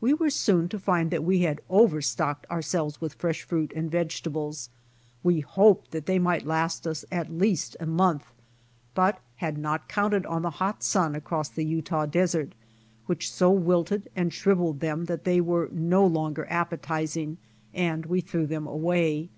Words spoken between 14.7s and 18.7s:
them that they were no longer appetizing and we threw them